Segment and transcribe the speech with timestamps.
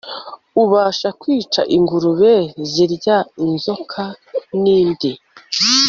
[0.63, 2.33] ubasha kwica ingurube
[2.71, 4.01] zirya inzoka
[4.61, 5.11] nindi